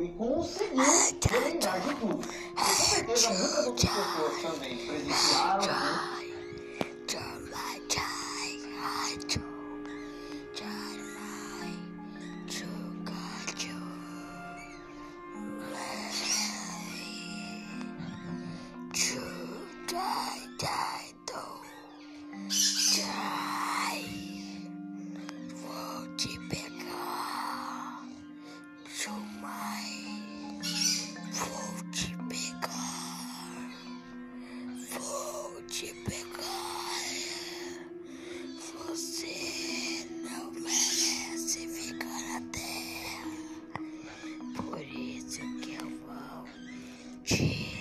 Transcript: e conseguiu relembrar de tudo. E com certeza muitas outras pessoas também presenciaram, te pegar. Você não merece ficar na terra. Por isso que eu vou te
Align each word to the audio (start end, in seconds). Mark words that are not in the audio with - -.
e 0.00 0.08
conseguiu 0.08 0.84
relembrar 1.30 1.80
de 1.80 1.94
tudo. 1.96 2.28
E 2.28 2.54
com 2.54 2.64
certeza 2.64 3.30
muitas 3.30 3.66
outras 3.66 3.90
pessoas 3.90 4.42
também 4.42 4.76
presenciaram, 4.86 5.64
te 35.68 35.94
pegar. 36.04 36.48
Você 38.86 40.06
não 40.24 40.50
merece 40.52 41.68
ficar 41.68 42.22
na 42.32 42.40
terra. 42.50 43.28
Por 44.56 44.80
isso 44.80 45.40
que 45.60 45.74
eu 45.74 45.90
vou 46.06 46.48
te 47.24 47.77